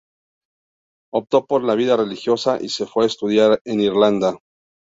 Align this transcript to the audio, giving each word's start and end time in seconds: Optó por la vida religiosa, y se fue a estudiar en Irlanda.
Optó 1.13 1.45
por 1.45 1.63
la 1.63 1.75
vida 1.75 1.95
religiosa, 1.95 2.57
y 2.59 2.69
se 2.69 2.87
fue 2.87 3.03
a 3.03 3.07
estudiar 3.07 3.61
en 3.65 3.81
Irlanda. 3.81 4.39